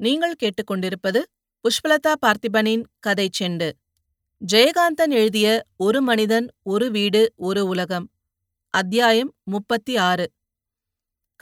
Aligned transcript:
நீங்கள் 0.00 0.34
கேட்டுக்கொண்டிருப்பது 0.42 1.22
புஷ்பலதா 1.60 2.14
பார்த்திபனின் 2.26 2.82
கதை 3.00 3.30
செண்டு. 3.40 3.70
ஜெயகாந்தன் 4.52 5.10
எழுதிய 5.10 5.64
ஒரு 5.76 6.00
மனிதன் 6.00 6.48
ஒரு 6.62 6.90
வீடு 6.90 7.32
ஒரு 7.36 7.66
உலகம். 7.66 8.10
அத்தியாயம் 8.70 9.34
முப்பத்தி 9.42 9.96
ஆறு 9.96 10.30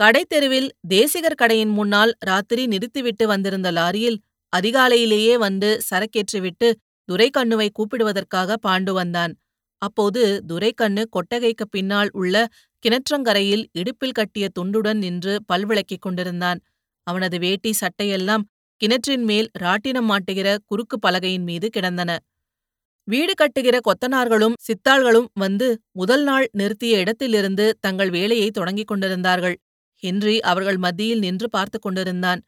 கடைத்தெருவில் 0.03 0.69
தேசிகர் 0.89 1.35
கடையின் 1.35 1.69
முன்னால் 1.69 2.17
ராத்திரி 2.19 2.67
நிறுத்திவிட்டு 2.67 3.27
வந்திருந்த 3.27 3.73
லாரியில் 3.73 4.17
அதிகாலையிலேயே 4.57 5.39
வந்து 5.39 5.81
சரக்கேற்றிவிட்டு 5.91 6.73
துரைக்கண்ணுவை 7.13 7.69
கூப்பிடுவதற்காக 7.73 8.55
பாண்டு 8.69 8.93
வந்தான். 8.93 9.37
அப்போது 9.79 10.45
துரைக்கண்ணு 10.47 11.09
கொட்டகைக்குப் 11.09 11.71
பின்னால் 11.71 12.09
உள்ள 12.13 12.49
கிணற்றங்கரையில் 12.83 13.67
இடுப்பில் 13.73 14.13
கட்டிய 14.13 14.49
துண்டுடன் 14.61 14.97
நின்று 14.97 15.39
பல்விளக்கிக் 15.53 16.01
கொண்டிருந்தான். 16.01 16.61
அவனது 17.09 17.37
வேட்டி 17.39 17.71
சட்டையெல்லாம் 17.81 18.45
கிணற்றின் 18.81 19.25
மேல் 19.25 19.49
ராட்டினம் 19.59 20.09
மாட்டுகிற 20.11 20.49
குறுக்கு 20.65 20.97
பலகையின் 20.99 21.47
மீது 21.51 21.67
கிடந்தன. 21.69 22.11
வீடு 23.09 23.33
கட்டுகிற 23.35 23.77
கொத்தனார்களும் 23.89 24.57
சித்தாள்களும் 24.67 25.29
வந்து 25.35 25.69
முதல் 25.93 26.25
நாள் 26.25 26.47
நிறுத்திய 26.59 26.97
இடத்திலிருந்து 26.99 27.67
தங்கள் 27.81 28.11
வேலையை 28.11 28.49
தொடங்கிக் 28.51 28.87
கொண்டிருந்தார்கள். 28.87 29.57
ஹென்றி 30.03 30.37
அவர்கள் 30.41 30.77
மத்தியில் 30.77 31.19
நின்று 31.19 31.49
பார்த்து 31.51 31.79
கொண்டிருந்தான். 31.79 32.41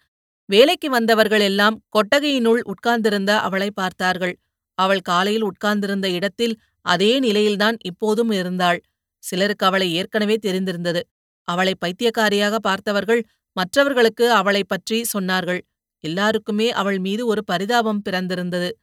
வேலைக்கு 0.49 0.89
வந்தவர்கள் 0.91 1.41
எல்லாம் 1.41 1.77
கொட்டகையினுள் 1.97 2.63
உட்கார்ந்திருந்த 2.65 3.33
அவளை 3.41 3.69
பார்த்தார்கள். 3.71 4.35
அவள் 4.79 5.03
காலையில் 5.03 5.43
உட்கார்ந்திருந்த 5.43 6.07
இடத்தில் 6.11 6.55
அதே 6.87 7.13
நிலையில்தான் 7.19 7.77
இப்போதும் 7.83 8.33
இருந்தாள். 8.33 8.79
சிலருக்கு 9.23 9.65
அவளை 9.67 9.89
ஏற்கனவே 9.95 10.37
தெரிந்திருந்தது. 10.47 11.03
அவளை 11.49 11.75
பைத்தியக்காரியாக 11.81 12.55
பார்த்தவர்கள் 12.59 13.23
மற்றவர்களுக்கு 13.53 14.33
அவளைப் 14.33 14.69
பற்றி 14.69 15.05
சொன்னார்கள். 15.19 15.61
எல்லாருக்குமே 16.05 16.73
அவள் 16.73 16.99
மீது 16.99 17.27
ஒரு 17.27 17.45
பரிதாபம் 17.45 18.03
பிறந்திருந்தது. 18.03 18.79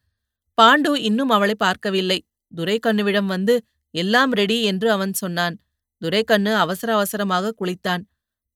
பாண்டு 0.62 0.96
இன்னும் 0.98 1.28
அவளை 1.28 1.54
பார்க்கவில்லை. 1.58 2.24
துரைக்கண்ணுவிடம் 2.56 3.26
வந்து 3.26 3.62
எல்லாம் 3.90 4.32
ரெடி 4.32 4.64
என்று 4.64 4.90
அவன் 4.92 5.12
சொன்னான். 5.12 5.58
துரைக்கண்ணு 5.98 6.54
அவசர 6.54 6.92
அவசரமாக 6.92 7.54
குளித்தான். 7.60 8.02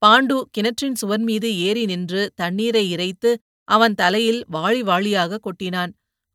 பாண்டு 0.06 0.42
கிணற்றின் 0.50 0.94
சுவர் 0.94 1.20
மீது 1.20 1.58
ஏறி 1.58 1.84
நின்று 1.84 2.32
தண்ணீரை 2.34 2.90
இறைத்து 2.90 3.40
அவன் 3.64 3.94
தலையில் 3.94 4.44
வாழி 4.52 4.82
வாளியாக 4.82 5.38
கொட்டினான். 5.38 5.92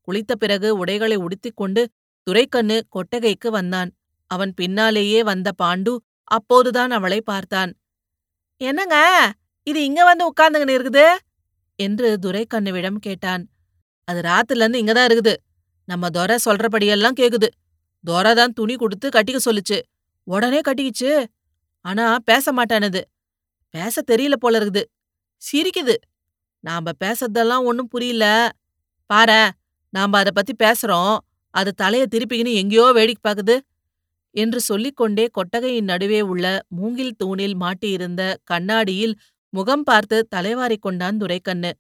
குளித்த 0.08 0.36
பிறகு 0.40 0.78
உடைகளை 0.78 1.18
உடுத்திக்கொண்டு 1.18 1.86
துரைக்கண்ணு 2.24 2.86
கொட்டகைக்கு 2.90 3.52
வந்தான். 3.52 3.92
அவன் 4.28 4.54
பின்னாலேயே 4.54 5.24
வந்த 5.24 5.52
பாண்டு 5.64 5.98
அப்போதுதான் 6.24 6.92
அவளை 6.92 7.22
பார்த்தான். 7.22 7.74
என்னங்க? 8.58 8.96
இது 9.68 9.80
இங்க 9.84 10.02
வந்து 10.04 10.24
உட்கார்ந்துங்கன்னு 10.30 10.78
இருக்குது? 10.78 11.06
என்று 11.80 12.08
துரைக்கண்ணுவிடம் 12.22 12.96
கேட்டான். 12.96 13.44
அது 14.08 14.20
ராத்துல 14.22 14.64
இருந்து 14.64 14.82
இங்கதான் 14.84 15.08
இருக்குது. 15.10 15.34
நம்ம 15.88 16.10
துரை 16.10 16.38
சொல்றபடியெல்லாம் 16.46 17.18
கேக்குது. 17.20 17.48
துரை 18.04 18.36
தான் 18.36 18.54
துணி 18.54 18.76
கொடுத்து 18.76 19.08
கட்டிக்க 19.10 19.40
சொல்லுச்சு. 19.46 19.78
உடனே 20.28 20.60
கட்டிக்கிச்சு. 20.68 21.12
ஆனா 21.86 22.06
பேச 22.26 22.52
மாட்டானது. 22.52 23.02
பேச 23.70 24.04
தெரியல 24.12 24.36
போல 24.36 24.60
இருக்குது. 24.60 24.84
சிரிக்குது. 25.42 25.96
நாம 26.64 26.92
பேசறதெல்லாம் 27.04 27.64
ஒன்னும் 27.64 27.88
புரியல. 27.88 28.26
பாரு 29.10 29.42
நாம 29.94 30.18
அத 30.18 30.32
பத்தி 30.32 30.54
பேசுறோம். 30.64 31.18
அது 31.54 31.72
தலைய 31.82 32.04
திருப்பிக்கின்னு 32.14 32.54
எங்கேயோ 32.54 32.92
வேடிக்கை 32.94 33.24
பாக்குது 33.28 33.56
என்று 34.36 34.60
சொல்லிக்கொண்டே 34.62 35.26
கொட்டகையின் 35.28 35.84
நடுவே 35.84 36.22
உள்ள 36.22 36.46
மூங்கில் 36.68 37.16
தூணில் 37.16 37.56
மாட்டியிருந்த 37.58 38.24
கண்ணாடியில் 38.44 39.16
முகம் 39.58 39.84
பார்த்து 39.84 40.18
தலைவாரிக் 40.36 40.82
கொண்டான் 40.82 41.18
துரைக்கண்ணு. 41.18 41.72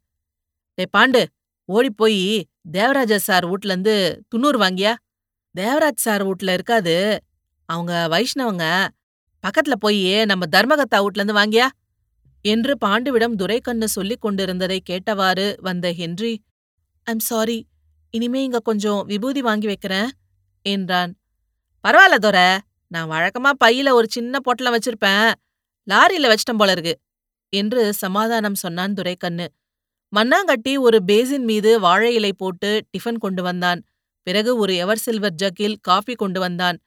டே 0.78 0.86
பாண்டு 0.98 1.22
ஓடிப்போய் 1.70 2.22
தேவராஜ 2.72 3.14
சார் 3.20 3.46
வீட்லேருந்து 3.48 3.96
துண்ணூறு 4.30 4.58
வாங்கியா? 4.60 4.94
தேவராஜ் 5.56 6.04
சார் 6.06 6.24
வீட்ல 6.24 6.54
இருக்காது. 6.54 6.96
அவங்க 7.70 7.94
வைஷ்ணவங்க 8.14 8.66
பக்கத்துல 9.44 9.76
போய் 9.80 10.26
நம்ம 10.26 10.46
தர்மகத்தா 10.56 10.98
வீட்லேருந்து 10.98 11.36
வாங்கியா? 11.42 11.68
என்று 12.46 12.74
பாண்டுவிடம் 12.86 13.36
துரைக்கண்ணு 13.36 13.88
சொல்லிக் 13.88 14.22
கொண்டிருந்ததை 14.22 14.78
கேட்டவாறு 14.90 15.46
வந்த 15.62 15.88
ஹென்றி 15.94 16.34
ஐம் 17.08 17.24
சாரி 17.30 17.58
இனிமே 18.14 18.42
இங்க 18.44 18.60
கொஞ்சம் 18.60 19.00
விபூதி 19.06 19.42
வாங்கி 19.42 19.66
வைக்கிறேன் 19.66 20.10
என்றான். 20.66 21.12
பரவாயில்ல 21.84 22.18
துரை 22.18 22.48
நான் 22.92 23.10
வழக்கமா 23.12 23.52
பையில 23.64 23.90
ஒரு 23.92 24.08
சின்ன 24.10 24.40
பொட்டலம் 24.40 24.76
வச்சிருப்பேன். 24.76 25.28
லாரியில 25.88 26.30
வச்சிட்டேன் 26.30 26.62
போல 26.62 26.72
இருக்கு. 26.72 26.94
என்று 27.50 27.94
சமாதானம் 27.94 28.56
சொன்னான் 28.56 28.94
துரைக்கண்ணு. 28.94 29.52
மண்ணாங்கட்டி 30.16 30.80
ஒரு 30.80 31.04
பேசின் 31.04 31.44
மீது 31.44 31.80
வாழை 31.80 32.14
இலை 32.14 32.34
போட்டு 32.34 32.86
டிஃபன் 32.98 33.18
கொண்டு 33.18 33.44
வந்தான். 33.44 33.84
பிறகு 34.24 34.58
ஒரு 34.58 34.76
எவர் 34.76 34.98
சில்வர் 34.98 35.36
ஜக்கில் 35.44 35.76
காஃபி 35.82 36.14
கொண்டு 36.14 36.40
வந்தான். 36.40 36.78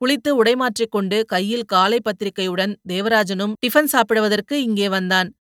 குளித்து 0.00 0.28
உடைமாற்றிக் 0.28 0.90
கொண்டு 0.90 1.24
கையில் 1.24 1.64
காலை 1.64 1.98
பத்திரிகையுடன் 2.00 2.76
தேவராஜனும் 2.88 3.52
டிஃபன் 3.66 3.84
சாப்பிடுவதற்கு 3.84 4.62
இங்கே 4.62 4.88
வந்தான். 4.88 5.34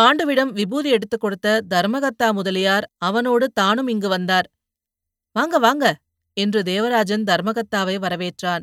பாண்டுவிடம் 0.00 0.52
விபூதி 0.52 0.90
எடுத்துக் 0.90 1.20
கொடுத்த 1.20 1.60
தர்மகத்தா 1.74 2.32
முதலியார் 2.32 2.90
அவனோடு 2.98 3.50
தானும் 3.50 3.88
இங்கு 3.88 4.08
வந்தார். 4.08 4.50
வாங்க 5.32 5.58
வாங்க 5.58 5.96
என்று 6.32 6.62
தேவராஜன் 6.62 7.24
தர்மகத்தாவை 7.24 7.98
வரவேற்றான். 7.98 8.62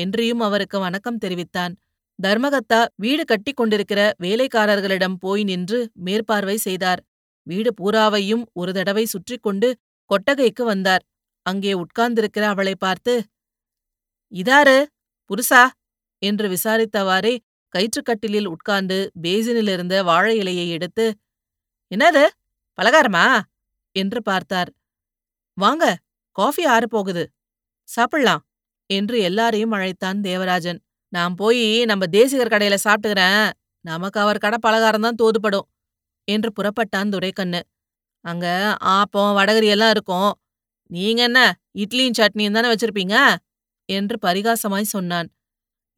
ஹென்ரியும் 0.00 0.38
அவருக்கு 0.38 0.78
வணக்கம் 0.78 1.18
தெரிவித்தான். 1.18 1.76
தர்மகத்தா 2.18 2.80
வீடு 2.94 3.24
கட்டிக் 3.24 3.56
கொண்டிருக்கிற 3.56 4.00
வேலைக்காரர்களிடம் 4.22 5.16
போய் 5.20 5.42
நின்று 5.44 5.78
மேற்பார்வை 5.94 6.56
செய்தார். 6.56 7.00
வீடு 7.46 7.70
பூராவையும் 7.80 8.44
ஒரு 8.52 8.72
தடவை 8.72 9.04
சுற்றி 9.04 9.36
கொண்டு 9.38 9.68
கொட்டகைக்கு 10.10 10.64
வந்தார். 10.64 11.02
அங்கே 11.46 11.72
உட்கார்ந்திருக்கிற 11.74 12.44
அவளை 12.48 12.74
பார்த்து 12.78 13.14
இதாரு 14.32 14.78
புருசா 15.30 15.62
என்று 16.22 16.46
விசாரித்தவாறே 16.48 17.34
கயிற்றுக்கட்டிலில் 17.74 18.46
உட்கார்ந்து 18.46 18.98
பேசினிலிருந்த 19.22 19.94
வாழை 20.04 20.34
இலையை 20.40 20.66
எடுத்து 20.68 21.06
என்னது 21.90 22.24
பலகாரமா? 22.78 23.26
என்று 23.96 24.20
பார்த்தார். 24.22 24.70
வாங்க 25.56 25.84
காஃபி 26.36 26.64
ஆறப்போகுது 26.66 27.24
சாப்பிடலாம் 27.88 28.42
என்று 28.90 29.16
எல்லாரையும் 29.20 29.74
அழைத்தான் 29.76 30.18
தேவராஜன். 30.20 30.80
நான் 31.08 31.34
போய் 31.34 31.84
நம்ம 31.84 32.06
தேசிகர் 32.06 32.48
கடையில 32.48 32.76
சாப்பிட்டுக்கிறேன். 32.84 33.50
நமக்கு 33.80 34.20
அவர் 34.20 34.38
கடை 34.38 34.58
பலகாரம்தான் 34.66 35.18
தோதுபடும் 35.22 35.66
என்று 36.24 36.52
புறப்பட்டான் 36.52 37.08
துரைக்கண்ணு. 37.08 37.60
அங்க 38.20 38.76
ஆப்பம் 38.84 39.34
வடகரி 39.34 39.66
எல்லாம் 39.66 39.90
இருக்கும். 39.90 40.32
நீங்க 40.90 41.22
என்ன 41.22 41.54
இட்லியும் 41.78 42.16
சட்னியும் 42.18 42.50
தானே 42.50 42.68
வச்சிருப்பீங்க? 42.72 43.36
என்று 43.84 44.18
பரிகாசமாய் 44.26 44.82
சொன்னான். 44.82 45.28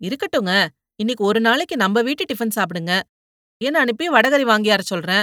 இருக்கட்டுங்க 0.02 0.66
இன்னைக்கு 0.96 1.25
ஒரு 1.25 1.40
நாளைக்கு 1.40 1.76
நம்ம 1.76 2.02
வீட்டு 2.02 2.25
டிஃபன் 2.25 2.56
சாப்பிடுங்க. 2.56 3.02
என்ன 3.56 3.78
அனுப்பி 3.78 4.08
வடகரி 4.08 4.44
வாங்கியார 4.44 4.78
சொல்றேன்? 4.80 5.22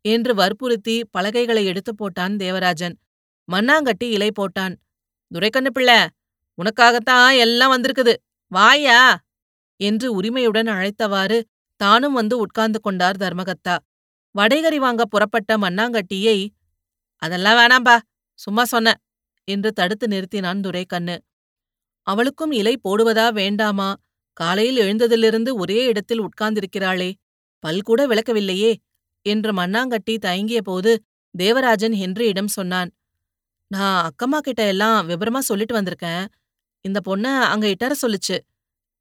என்று 0.00 0.34
வற்புறுத்தி 0.34 1.04
பலகைகளை 1.10 1.66
எடுத்து 1.66 1.94
போட்டான் 1.94 2.36
தேவராஜன். 2.36 2.98
மண்ணாங்கட்டி 3.52 4.04
இலை 4.04 4.30
போட்டான். 4.30 4.74
துரைக்கண்ணு 5.32 5.72
பிள்ளை 5.72 5.98
உனக்காகத்தான் 6.58 7.38
எல்லாம் 7.38 7.72
வந்திருக்குது. 7.72 8.14
வாயா? 8.52 9.00
என்று 9.80 10.06
உரிமையுடன் 10.12 10.66
அழைத்தவாறு 10.66 11.38
தானும் 11.80 12.12
வந்து 12.12 12.38
உட்கார்ந்து 12.38 12.80
கொண்டார் 12.80 13.16
தர்மகத்தா. 13.16 13.76
வடைகறி 14.34 14.78
வாங்க 14.78 15.02
புறப்பட்ட 15.04 15.58
மண்ணாங்கட்டியை 15.58 16.38
அதெல்லாம் 17.22 17.58
வேணாம்பா 17.58 17.96
சும்மா 18.38 18.64
சொன்ன 18.64 18.88
என்று 19.48 19.70
தடுத்து 19.72 20.06
நிறுத்தினான் 20.06 20.60
துரைக்கண்ணு. 20.60 21.16
அவளுக்கும் 22.06 22.50
இலை 22.50 22.74
போடுவதா 22.88 23.26
வேண்டாமா? 23.32 23.88
காலையில் 24.32 24.78
எழுந்ததிலிருந்து 24.78 25.50
ஒரே 25.54 25.84
இடத்தில் 25.84 26.22
உட்கார்ந்திருக்கிறாளே 26.22 27.10
பல்கூட 27.64 28.00
விளக்கவில்லையே 28.06 28.72
என்று 29.26 29.50
மண்ணாங்கட்டி 29.52 30.14
தயங்கிய 30.18 30.60
போது 30.62 30.92
தேவராஜன் 31.34 31.92
ஹென்ரியிடம் 31.92 32.54
சொன்னான். 32.58 32.90
நான் 33.70 33.98
அக்கம்மா 34.08 34.38
கிட்ட 34.38 34.62
எல்லாம் 34.66 35.08
விவரமா 35.08 35.40
சொல்லிட்டு 35.40 35.74
வந்திருக்கேன். 35.78 36.24
இந்த 36.84 36.98
பொண்ண 37.08 37.26
அங்க 37.52 37.66
இட்டார 37.66 37.94
சொல்லுச்சு. 38.02 38.36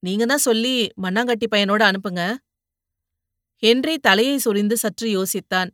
நீங்க 0.03 0.25
தான் 0.25 0.45
சொல்லி 0.47 0.73
மண்ணாங்கட்டி 1.01 1.47
பையனோட 1.51 1.81
அனுப்புங்க. 1.89 2.23
ஹென்றி 3.63 3.95
தலையை 3.97 4.37
சொரிந்து 4.37 4.77
சற்று 4.77 5.07
யோசித்தான். 5.17 5.69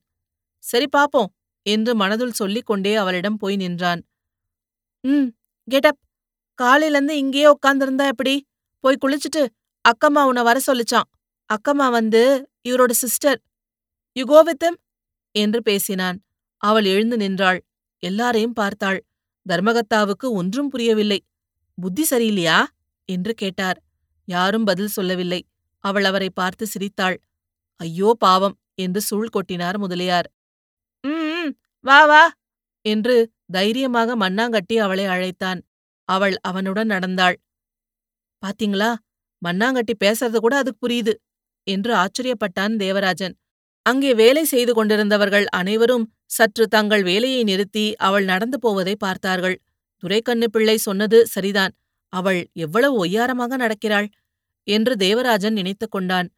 சரி 0.63 0.87
பாப்போம் 0.97 1.29
என்று 1.65 1.91
மனதுள் 1.95 2.37
சொல்லிக் 2.41 2.65
கொண்டே 2.65 2.95
அவளிடம் 2.95 3.37
போய் 3.37 3.55
நின்றான். 3.55 4.01
ம் 5.03 5.27
கெட்டப் 5.67 5.99
காலையிலேருந்து 6.59 7.15
இங்கேயே 7.23 7.47
உட்காந்துருந்தா 7.47 8.05
எப்படி? 8.07 8.35
போய் 8.83 9.01
குளிச்சுட்டு 9.05 9.43
அக்கம்மா 9.85 10.21
உன்னை 10.23 10.43
வர 10.43 10.57
சொல்லிச்சான். 10.67 11.07
அக்கம்மா 11.49 11.87
வந்து 11.91 12.21
இவரோட 12.69 12.91
சிஸ்டர் 12.91 13.39
யுகோவித்தம் 14.15 14.77
என்று 15.35 15.59
பேசினான். 15.61 16.17
அவள் 16.63 16.85
எழுந்து 16.85 17.17
நின்றாள். 17.17 17.59
எல்லாரையும் 18.03 18.53
பார்த்தாள். 18.53 18.99
தர்மகத்தாவுக்கு 19.45 20.27
ஒன்றும் 20.31 20.69
புரியவில்லை. 20.69 21.19
புத்தி 21.77 22.03
சரியில்லையா? 22.09 22.59
என்று 23.09 23.33
கேட்டார். 23.33 23.79
யாரும் 24.27 24.63
பதில் 24.63 24.87
சொல்லவில்லை. 24.87 25.41
அவள் 25.83 26.03
அவரை 26.03 26.29
பார்த்து 26.29 26.65
சிரித்தாள். 26.67 27.17
ஐயோ 27.79 28.09
பாவம் 28.17 28.55
என்று 28.75 29.01
சூழ் 29.01 29.33
கொட்டினார் 29.35 29.77
முதலியார். 29.77 30.27
ம் 31.03 31.51
வா 31.85 31.99
வா 32.05 32.23
என்று 32.85 33.15
தைரியமாக 33.51 34.15
மண்ணாங்கட்டி 34.15 34.75
அவளை 34.77 35.05
அழைத்தான். 35.05 35.59
அவள் 36.09 36.35
அவனுடன் 36.41 36.87
நடந்தாள். 36.87 37.37
பாத்தீங்களா? 38.43 38.91
மண்ணாங்கட்டி 39.41 39.93
பேசுறது 39.99 40.37
கூட 40.37 40.57
அதுக்கு 40.57 40.87
புரியுது 40.87 41.13
என்று 41.67 41.91
ஆச்சரியப்பட்டான் 41.95 42.73
தேவராஜன். 42.75 43.35
அங்கே 43.85 44.11
வேலை 44.13 44.43
செய்து 44.45 44.73
கொண்டிருந்தவர்கள் 44.73 45.45
அனைவரும் 45.51 46.05
சற்று 46.25 46.65
தங்கள் 46.67 47.03
வேலையை 47.03 47.41
நிறுத்தி 47.43 47.85
அவள் 47.97 48.25
நடந்து 48.25 48.59
போவதை 48.59 48.95
பார்த்தார்கள். 48.95 49.57
துரைக்கண்ணு 49.97 50.49
பிள்ளை 50.49 50.77
சொன்னது 50.77 51.27
சரிதான். 51.27 51.73
அவள் 52.13 52.49
எவ்வளவு 52.53 53.05
ஒய்யாரமாக 53.05 53.53
நடக்கிறாள்? 53.57 54.07
என்று 54.67 54.95
தேவராஜன் 54.95 55.53
நினைத்து 55.53 55.89
கொண்டான். 55.89 56.29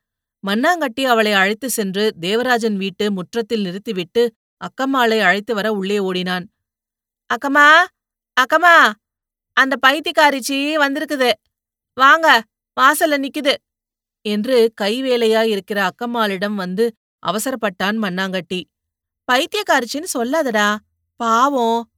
மண்ணாங்கட்டி 0.47 1.03
அவளை 1.03 1.31
அழைத்து 1.31 1.69
சென்று 1.69 2.13
தேவராஜன் 2.19 2.77
வீட்டு 2.77 3.11
முற்றத்தில் 3.11 3.61
நிறுத்திவிட்டு 3.61 4.23
அக்கம்மாளை 4.61 5.19
அழைத்து 5.19 5.53
வர 5.55 5.71
உள்ளே 5.71 5.99
ஓடினான். 5.99 6.45
அக்கம்மா 7.29 7.67
அக்கம்மா 8.37 8.75
அந்த 9.57 9.75
பைத்தியக்காரிச்சி 9.87 10.57
வந்திருக்குது. 10.83 11.31
வாங்க 11.93 12.43
வாசல்ல 12.81 13.17
நிக்குது. 13.25 13.53
என்று 14.25 14.73
கைவேலையாயிருக்கிற 14.81 15.89
அக்கம்மாளிடம் 15.89 16.55
வந்து 16.55 16.85
அவசரப்பட்டான் 17.27 17.97
மண்ணாங்கட்டி 18.03 18.59
பைத்தியக்காரிச்சின்னு 19.31 20.13
சொல்லாதடா. 20.13 20.77
பாவம். 21.15 21.89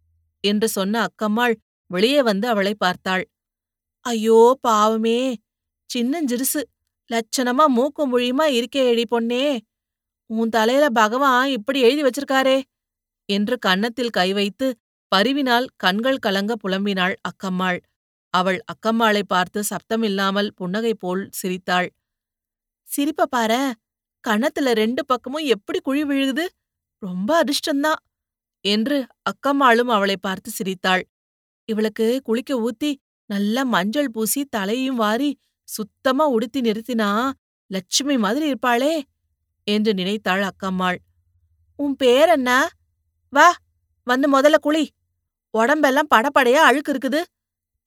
என்று 0.43 0.67
சொன்ன 0.69 1.01
அக்கம்மாள் 1.07 1.55
வெளியே 1.89 2.21
வந்து 2.21 2.47
அவளை 2.47 2.73
பார்த்தாள். 2.77 3.23
ஐயோ 4.05 4.37
பாவமே! 4.61 5.19
சின்னஞ்சிறுசு! 5.89 6.61
லட்சணமா 7.09 7.65
மூக்கு 7.69 8.03
மொழியுமா 8.11 8.45
இருக்கே 8.57 8.81
எழி 8.91 9.05
பொண்ணே! 9.11 9.45
உன் 10.29 10.49
தலையில 10.49 10.85
பகவான் 10.99 11.47
இப்படி 11.57 11.79
எழுதி 11.81 12.03
வச்சிருக்காரே! 12.03 12.57
என்று 13.29 13.55
கன்னத்தில் 13.59 14.15
கை 14.17 14.29
வைத்து 14.33 14.67
பரிவினால் 15.11 15.67
கண்கள் 15.77 16.23
கலங்க 16.25 16.53
புலம்பினாள் 16.63 17.15
அக்கம்மாள். 17.29 17.79
அவள் 18.33 18.59
அக்கம்மாளை 18.73 19.23
பார்த்து 19.27 19.59
சப்தமில்லாமல் 19.71 20.49
புன்னகை 20.57 20.93
போல் 20.95 21.23
சிரித்தாள். 21.33 21.89
சிரிப்ப 22.87 23.27
பார 23.27 23.53
கன்னத்துல 24.23 24.71
ரெண்டு 24.75 25.01
பக்கமும் 25.05 25.47
எப்படி 25.49 25.79
குழி 25.81 26.03
விழுகுது? 26.05 26.45
ரொம்ப 27.01 27.29
அதிர்ஷ்டந்தான் 27.43 27.99
என்று 28.65 28.97
அக்கம்மாளும் 29.29 29.91
அவளை 29.95 30.17
பார்த்து 30.17 30.51
சிரித்தாள். 30.51 31.03
இவளுக்கு 31.65 32.21
குளிக்க 32.23 32.51
ஊத்தி 32.59 32.91
நல்லா 33.25 33.63
மஞ்சள் 33.63 34.11
பூசி 34.11 34.45
தலையும் 34.45 34.95
வாரி 34.95 35.29
சுத்தமா 35.63 36.25
உடுத்தி 36.25 36.61
நிறுத்தினா 36.61 37.09
லட்சுமி 37.71 38.17
மாதிரி 38.17 38.45
இருப்பாளே 38.51 38.93
என்று 39.63 39.93
நினைத்தாள் 39.93 40.43
அக்கம்மாள். 40.43 40.97
உன் 41.75 41.95
பேர் 41.95 42.29
என்ன? 42.29 42.69
வா 43.29 43.47
வந்து 44.03 44.27
முதல்ல 44.35 44.57
குளி. 44.59 44.85
உடம்பெல்லாம் 45.53 46.11
படப்படையா 46.15 46.61
அழுக்கு 46.69 46.91
இருக்குது. 46.93 47.21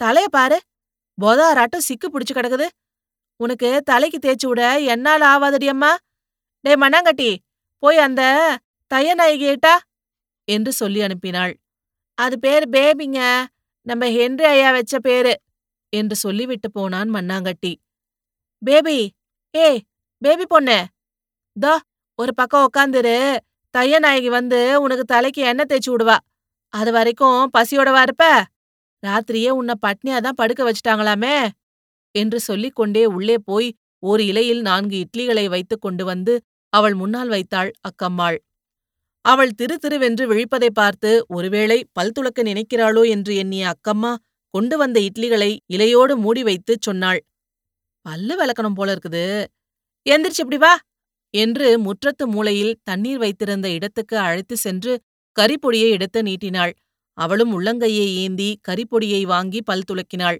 தலைய 0.00 0.24
பாரு. 0.30 0.58
பொதாராட்டம் 1.18 1.86
சிக்கு 1.88 2.06
பிடிச்சு 2.12 2.34
கிடக்குது. 2.34 2.66
உனக்கு 3.36 3.80
தலைக்கு 3.84 4.18
தேய்ச்சி 4.18 4.46
விட 4.46 4.62
என்னால் 4.80 5.24
ஆவாதடி 5.32 5.66
அம்மா. 5.66 5.96
டே 6.64 6.74
மண்ணாங்கட்டி 6.74 7.30
போய் 7.78 7.98
அந்த 7.98 8.22
தைய 8.90 9.10
நாயகிட்டா 9.20 9.74
என்று 10.48 10.72
சொல்லி 10.72 11.00
அனுப்பினாள். 11.00 11.54
அது 12.18 12.38
பேர் 12.38 12.64
பேபிங்க. 12.70 13.20
நம்ம 13.86 14.10
ஹென்றி 14.10 14.44
ஐயா 14.44 14.70
வச்ச 14.72 14.98
பேரு 14.98 15.34
என்று 15.92 16.16
சொல்லிவிட்டு 16.16 16.70
போனான் 16.70 17.10
மண்ணாங்கட்டி. 17.10 17.72
பேபி 18.62 18.98
ஏ 19.54 19.68
பேபி 20.22 20.44
பொண்ணு. 20.46 20.78
தோ 21.56 21.72
ஒரு 22.18 22.34
பக்கம் 22.34 22.66
உக்காந்துரு. 22.68 23.16
தைய 23.74 23.98
நாயகி 23.98 24.28
வந்து 24.28 24.60
உனக்கு 24.82 25.04
தலைக்கு 25.04 25.42
எண்ணெய் 25.42 25.66
தேய்ச்சி 25.68 25.90
விடுவா. 25.90 26.16
அது 26.72 26.92
வரைக்கும் 26.92 27.50
பசியோடவா 27.58 28.00
இருப்ப? 28.02 28.24
ராத்திரியே 29.02 29.50
உன்னை 29.50 29.74
பட்னியாதான் 29.86 30.38
படுக்க 30.40 30.62
வச்சிட்டாங்களாமே 30.64 31.36
என்று 32.14 32.40
சொல்லிக் 32.40 32.74
கொண்டே 32.74 33.04
உள்ளே 33.06 33.36
போய் 33.44 33.68
ஓர் 34.02 34.20
இலையில் 34.20 34.60
நான்கு 34.60 34.96
இட்லிகளை 35.04 35.48
வைத்துக் 35.48 35.80
கொண்டு 35.80 36.04
வந்து 36.04 36.34
அவள் 36.72 36.94
முன்னால் 36.94 37.28
வைத்தாள் 37.28 37.70
அக்கம்மாள். 37.88 38.38
அவள் 39.24 39.52
திரு 39.54 39.74
திருவென்று 39.82 40.24
விழிப்பதை 40.30 40.68
பார்த்து 40.74 41.10
ஒருவேளை 41.28 41.78
பல் 41.96 42.14
துளக்க 42.14 42.42
நினைக்கிறாளோ 42.42 43.02
என்று 43.14 43.32
எண்ணிய 43.34 43.64
அக்கம்மா 43.74 44.12
கொண்டு 44.54 44.76
வந்த 44.76 44.98
இட்லிகளை 45.00 45.50
இலையோடு 45.74 46.14
மூடி 46.16 46.42
வைத்துச் 46.42 46.84
சொன்னாள். 46.86 47.20
பல்லு 48.06 48.34
விளக்கணும் 48.40 48.76
போல 48.78 48.88
இருக்குது. 48.94 49.24
எந்திரிச்சு 50.06 50.42
இப்படி 50.44 50.58
வா 50.58 50.72
என்று 51.34 51.66
முற்றத்து 51.78 52.24
மூலையில் 52.26 52.74
தண்ணீர் 52.82 53.18
வைத்திருந்த 53.18 53.66
இடத்துக்கு 53.70 54.16
அழைத்து 54.18 54.56
சென்று 54.56 54.92
கரிப்பொடியை 55.36 55.88
எடுத்து 55.90 56.20
நீட்டினாள். 56.22 56.72
அவளும் 57.18 57.52
உள்ளங்கையை 57.56 58.06
ஏந்தி 58.24 58.50
கரிப்பொடியை 58.68 59.22
வாங்கி 59.24 59.60
பல் 59.62 59.86
துளக்கினாள். 59.90 60.38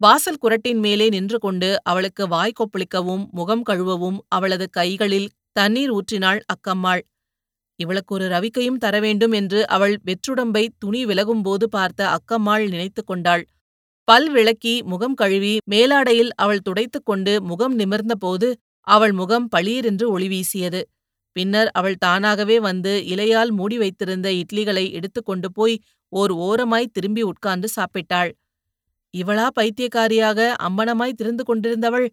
வாசல் 0.00 0.42
குரட்டின் 0.44 0.80
மேலே 0.86 1.06
நின்று 1.08 1.38
கொண்டு 1.38 1.68
அவளுக்கு 1.82 2.24
வாய் 2.28 2.58
கொப்பளிக்கவும் 2.60 3.24
முகம் 3.30 3.64
கழுவவும் 3.68 4.18
அவளது 4.28 4.66
கைகளில் 4.70 5.28
தண்ணீர் 5.52 5.92
ஊற்றினாள் 5.92 6.40
அக்கம்மாள். 6.54 7.02
இவளுக்கு 7.78 8.12
ஒரு 8.14 8.26
ரவிக்கையும் 8.28 8.78
தர 8.78 9.00
வேண்டும் 9.00 9.32
என்று 9.32 9.60
அவள் 9.66 9.94
வெற்றுடம்பை 10.04 10.64
துணி 10.78 11.00
விலகும்போது 11.06 11.64
பார்த்த 11.66 12.00
அக்கம்மாள் 12.16 12.64
நினைத்து 12.68 13.02
கொண்டாள். 13.04 13.44
பல் 14.08 14.28
விளக்கி 14.30 14.74
முகம் 14.82 15.14
கழுவி 15.14 15.54
மேலாடையில் 15.70 16.32
அவள் 16.36 16.62
துடைத்துக் 16.62 17.04
கொண்டு 17.04 17.32
முகம் 17.42 17.74
நிமிர்ந்தபோது 17.78 18.48
அவள் 18.86 19.12
முகம் 19.12 19.46
பளீரென்று 19.56 20.06
ஒளி 20.08 20.28
வீசியது. 20.28 20.80
பின்னர் 21.36 21.70
அவள் 21.72 21.96
தானாகவே 21.96 22.56
வந்து 22.60 22.92
இலையால் 23.06 23.50
மூடி 23.50 23.76
வைத்திருந்த 23.78 24.28
இட்லிகளை 24.32 24.84
எடுத்துக்கொண்டு 24.92 25.48
போய் 25.52 25.74
ஓர் 26.12 26.32
ஓரமாய் 26.40 26.92
திரும்பி 26.92 27.22
உட்கார்ந்து 27.22 27.68
சாப்பிட்டாள். 27.76 28.30
இவளா 29.14 29.46
பைத்தியக்காரியாக 29.60 30.38
அம்மணமாய் 30.62 31.18
திருந்து 31.20 31.44
கொண்டிருந்தவள்? 31.44 32.06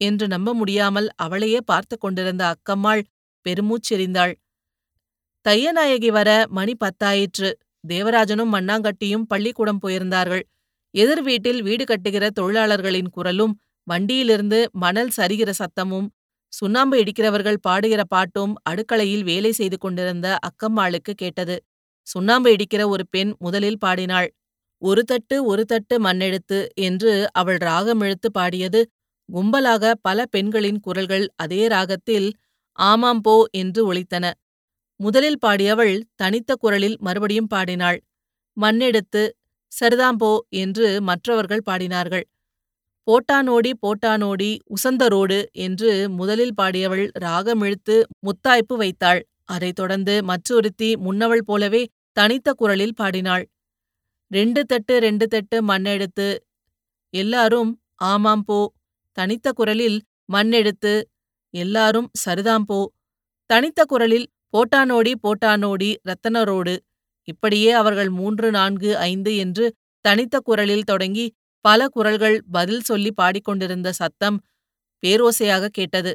என்று 0.00 0.26
நம்ப 0.28 0.50
முடியாமல் 0.54 1.08
அவளையே 1.16 1.60
பார்த்து 1.64 1.96
கொண்டிருந்த 1.98 2.42
அக்கம்மாள் 2.54 3.02
பெருமூச்செறிந்தாள். 3.46 4.34
தையநாயகி 5.46 6.10
வர 6.10 6.30
மணி 6.48 6.74
பத்தாயிற்று. 6.74 7.48
தேவராஜனும் 7.84 8.52
மண்ணாங்கட்டியும் 8.54 9.26
பள்ளிக்கூடம் 9.26 9.80
போயிருந்தார்கள். 9.80 10.44
எதிர் 10.94 11.22
வீட்டில் 11.22 11.60
வீடு 11.62 11.84
கட்டுகிற 11.84 12.24
தொழிலாளர்களின் 12.30 13.10
குரலும் 13.10 13.54
வண்டியிலிருந்து 13.86 14.58
மணல் 14.74 15.12
சரிகிற 15.16 15.50
சத்தமும் 15.58 16.08
சுண்ணாம்பு 16.52 16.96
இடிக்கிறவர்கள் 17.02 17.62
பாடுகிற 17.68 18.02
பாட்டும் 18.08 18.52
அடுக்களையில் 18.70 19.24
வேலை 19.24 19.52
செய்து 19.52 19.76
கொண்டிருந்த 19.78 20.26
அக்கம்மாளுக்கு 20.48 21.12
கேட்டது. 21.14 21.56
சுண்ணாம்பு 22.06 22.50
இடிக்கிற 22.56 22.82
ஒரு 22.88 23.04
பெண் 23.10 23.32
முதலில் 23.38 23.78
பாடினாள். 23.78 24.28
ஒரு 24.82 25.02
தட்டு 25.04 25.36
ஒரு 25.44 25.64
தட்டு 25.64 25.94
மண்ணெடுத்து 26.00 26.58
என்று 26.80 27.12
அவள் 27.32 27.60
ராகம் 27.60 28.02
இழுத்து 28.02 28.28
பாடியது. 28.30 28.80
கும்பலாக 29.28 29.94
பல 30.02 30.18
பெண்களின் 30.26 30.80
குரல்கள் 30.80 31.26
அதே 31.36 31.62
ராகத்தில் 31.68 32.28
ஆமாம் 32.78 33.20
போ 33.20 33.34
என்று 33.52 33.80
ஒழித்தன 33.92 34.26
முதலில் 35.00 35.40
பாடியவள் 35.46 35.94
தனித்த 36.16 36.50
குரலில் 36.54 36.96
மறுபடியும் 37.00 37.46
பாடினாள். 37.46 37.98
மண்ணெடுத்து 38.56 39.22
சரிதாம்போ 39.72 40.32
என்று 40.62 40.86
மற்றவர்கள் 41.00 41.66
பாடினார்கள். 41.66 42.24
போட்டானோடி 43.06 43.70
போட்டானோடி 43.82 44.50
உசந்தரோடு 44.76 45.38
என்று 45.66 45.90
முதலில் 46.08 46.54
பாடியவள் 46.60 47.04
ராகமிழுத்து 47.18 47.96
முத்தாய்ப்பு 48.26 48.76
வைத்தாள். 48.76 49.20
அதைத் 49.44 49.76
தொடர்ந்து 49.76 50.14
மற்றொருத்தி 50.22 50.88
முன்னவள் 50.96 51.44
போலவே 51.44 51.82
தனித்த 52.16 52.48
குரலில் 52.52 52.94
பாடினாள். 52.94 53.44
ரெண்டு 54.30 54.60
தட்டு 54.64 54.94
ரெண்டு 54.98 55.26
தட்டு 55.26 55.58
மண்ணெடுத்து 55.62 56.28
எல்லாரும் 57.14 57.70
ஆமாம் 58.04 58.44
போ 58.44 58.58
தனித்த 59.16 59.48
குரலில் 59.52 59.98
மண்ணெடுத்து 60.32 60.92
எல்லாரும் 61.54 62.08
சரிதாம் 62.24 62.66
போ 62.66 62.78
தனித்த 63.50 63.80
குரலில் 63.84 64.26
போட்டானோடி 64.52 65.12
போட்டானோடி 65.22 65.90
ரத்தனரோடு. 66.02 66.74
இப்படியே 67.28 67.70
அவர்கள் 67.72 68.10
மூன்று 68.10 68.50
நான்கு 68.50 68.96
ஐந்து 68.98 69.36
என்று 69.36 69.66
தனித்த 70.04 70.40
குரலில் 70.40 70.84
தொடங்கி 70.84 71.26
பல 71.64 71.88
குரல்கள் 71.88 72.42
பதில் 72.50 72.80
சொல்லி 72.80 73.12
பாடிக்கொண்டிருந்த 73.12 73.92
சத்தம் 73.92 74.38
பேரோசையாக 75.02 75.68
கேட்டது. 75.68 76.12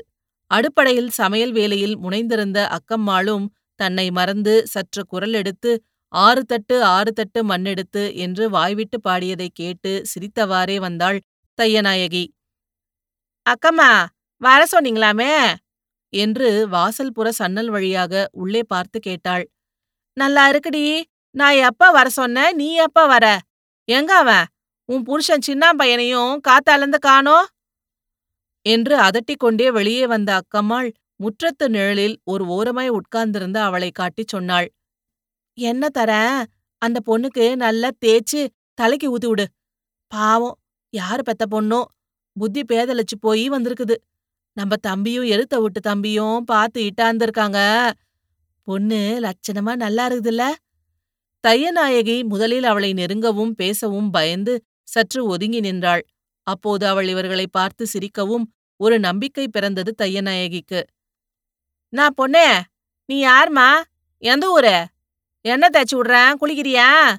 அடுப்படையில் 0.52 1.10
சமையல் 1.10 1.52
வேலையில் 1.52 1.98
முனைந்திருந்த 1.98 2.60
அக்கம்மாளும் 2.78 3.46
தன்னை 3.80 4.12
மறந்து 4.12 4.68
சற்று 4.68 5.06
குரல் 5.06 5.34
எடுத்து 5.34 5.72
ஆறு 6.14 6.44
தட்டு 6.46 6.84
ஆறு 6.84 7.12
தட்டு 7.14 7.40
மண்ணெடுத்து 7.48 8.04
என்று 8.16 8.50
வாய்விட்டு 8.50 9.00
பாடியதைக் 9.10 9.56
கேட்டு 9.56 9.92
சிரித்தவாறே 10.12 10.76
வந்தாள் 10.78 11.20
தையநாயகி. 11.60 12.24
அக்கம்மா 13.46 13.92
வர 14.42 14.66
சொன்னீங்களாமே? 14.72 15.32
என்று 16.14 16.68
வாசல்புற 16.72 17.30
சன்னல் 17.40 17.70
வழியாக 17.70 18.30
உள்ளே 18.32 18.62
பார்த்து 18.64 19.00
கேட்டாள். 19.00 19.46
நல்லா 20.18 20.44
இருக்குடி. 20.52 21.04
நான் 21.36 21.56
எப்ப 21.56 21.92
வர 21.92 22.10
சொன்னேன் 22.10 22.56
நீ 22.56 22.74
எப்ப 22.76 23.06
வர? 23.08 23.26
எங்க 23.88 24.12
அவன்? 24.16 24.46
உன் 24.90 25.04
புருஷன் 25.04 25.42
சின்ன 25.42 25.74
பையனையும் 25.74 26.34
காத்தாலந்து 26.48 27.00
காணோ? 27.00 27.38
என்று 28.66 28.96
அதட்டிக் 28.98 29.40
கொண்டே 29.40 29.72
வெளியே 29.72 30.08
வந்த 30.08 30.32
அக்கம்மாள் 30.40 30.90
முற்றத்து 31.16 31.66
நிழலில் 31.68 32.16
ஒரு 32.24 32.44
ஓரமாய் 32.48 32.92
உட்கார்ந்திருந்து 32.92 33.58
அவளை 33.58 33.90
காட்டிச் 33.92 34.28
சொன்னாள். 34.28 34.68
என்ன 35.58 35.88
தரேன் 35.98 36.40
அந்த 36.82 37.00
பொண்ணுக்கு 37.06 37.46
நல்லா 37.56 37.90
தேய்ச்சு 38.06 38.42
தலைக்கு 38.74 39.08
ஊத்தி 39.18 39.28
விடு. 39.28 39.46
பாவம் 40.08 40.58
யாரு 40.94 41.24
பெத்த 41.24 41.46
பொண்ணோ? 41.52 41.82
புத்தி 42.40 42.62
பேதலிச்சு 42.62 43.18
போய் 43.20 43.46
வந்திருக்குது. 43.50 43.96
நம்ம 44.54 44.76
தம்பியும் 44.76 45.24
எழுத்த 45.24 45.62
விட்டு 45.62 45.80
தம்பியும் 45.80 46.44
பார்த்து 46.44 46.80
இட்டாந்திருக்காங்க. 46.84 47.92
பொண்ணு 48.68 49.20
லட்சணமா 49.22 49.76
நல்லா 49.76 50.08
இருக்குதுல்ல. 50.08 50.44
தையநாயகி 51.48 52.24
முதலில் 52.24 52.64
அவளை 52.64 52.94
நெருங்கவும் 52.94 53.52
பேசவும் 53.52 54.10
பயந்து 54.10 54.54
சற்று 54.84 55.26
ஒதுங்கி 55.26 55.60
நின்றாள். 55.60 56.04
அப்போது 56.48 56.88
அவள் 56.88 57.08
இவர்களை 57.08 57.48
பார்த்து 57.48 57.88
சிரிக்கவும் 57.94 58.46
ஒரு 58.78 59.00
நம்பிக்கை 59.00 59.48
பிறந்தது 59.48 59.96
தையநாயகிக்கு. 60.02 60.84
நான் 61.90 62.14
பொண்ணே 62.22 62.48
நீ 63.06 63.26
யார்மா? 63.26 63.84
எந்த 64.24 64.50
ஊரு? 64.50 64.86
என்ன 65.42 65.70
தேய்ச்சி 65.74 65.96
விடுறேன் 65.96 66.34
குளிக்கிறியா? 66.42 67.16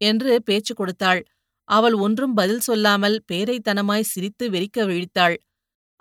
என்று 0.00 0.42
பேச்சு 0.42 0.74
கொடுத்தாள். 0.74 1.24
அவள் 1.68 1.92
ஒன்றும் 1.92 2.34
பதில் 2.34 2.60
சொல்லாமல் 2.60 3.22
பேரைத்தனமாய் 3.32 4.10
சிரித்து 4.12 4.50
வெறிக்க 4.50 4.80
விழித்தாள். 4.80 5.36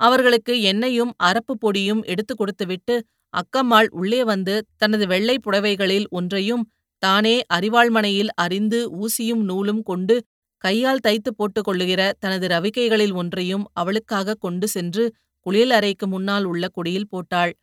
அவர்களுக்கு 0.01 0.53
எண்ணெயும் 0.61 1.11
அரப்பு 1.23 1.53
பொடியும் 1.63 2.01
எடுத்துக் 2.03 2.37
கொடுத்துவிட்டு 2.37 2.95
அக்கம்மாள் 3.33 3.89
உள்ளே 3.91 4.21
வந்து 4.23 4.55
தனது 4.77 5.05
வெள்ளை 5.07 5.35
புடவைகளில் 5.37 6.07
ஒன்றையும் 6.09 6.63
தானே 7.03 7.35
அரிவாள்மனையில் 7.53 8.31
அறிந்து 8.35 8.79
ஊசியும் 8.99 9.43
நூலும் 9.43 9.83
கொண்டு 9.83 10.15
கையால் 10.63 11.03
தைத்து 11.07 11.29
போட்டுக் 11.35 11.65
கொள்ளுகிற 11.65 12.01
தனது 12.19 12.45
ரவிக்கைகளில் 12.47 13.13
ஒன்றையும் 13.13 13.63
அவளுக்காக 13.73 14.35
கொண்டு 14.35 14.67
சென்று 14.67 15.03
குளியல் 15.45 15.71
அறைக்கு 15.71 16.05
முன்னால் 16.07 16.45
உள்ள 16.45 16.63
கொடியில் 16.67 17.09
போட்டாள். 17.09 17.53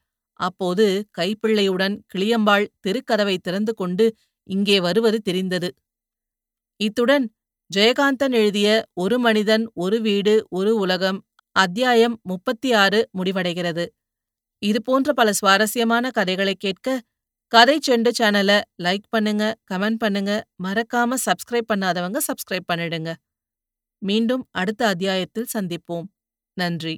அப்போது 0.40 0.87
கைப்பிள்ளையுடன் 1.18 1.95
கிளியம்பாள் 2.14 2.66
தெருக்கதவை 2.87 3.37
திறந்து 3.38 3.73
கொண்டு 3.75 4.07
இங்கே 4.49 4.76
வருவது 4.80 5.18
தெரிந்தது. 5.21 5.68
இத்துடன் 6.80 7.25
ஜெயகாந்தன் 7.71 8.33
எழுதிய 8.33 8.68
ஒரு 8.95 9.16
மனிதன் 9.18 9.64
ஒரு 9.75 9.97
வீடு 10.00 10.35
ஒரு 10.50 10.73
உலகம் 10.76 11.18
அத்தியாயம் 11.58 12.14
முப்பத்தி 12.22 12.70
ஆறு 12.72 12.98
முடிவடைகிறது 13.18 13.84
இதுபோன்ற 14.62 15.12
பல 15.12 15.28
சுவாரஸ்யமான 15.32 16.10
கதைகளை 16.10 16.54
கேட்க 16.58 16.88
கதை 17.52 17.76
செண்டு 17.88 18.10
சேனலை 18.18 18.58
லைக் 18.82 19.06
பண்ணுங்க 19.10 19.44
கமெண்ட் 19.70 20.00
பண்ணுங்க 20.00 20.32
மறக்காம 20.64 21.18
சப்ஸ்கிரைப் 21.26 21.70
பண்ணாதவங்க 21.72 22.20
சப்ஸ்கிரைப் 22.28 22.68
பண்ணிடுங்க. 22.72 23.10
மீண்டும் 24.02 24.44
அடுத்த 24.52 24.82
அத்தியாயத்தில் 24.86 25.50
சந்திப்போம். 25.54 26.08
நன்றி. 26.56 26.96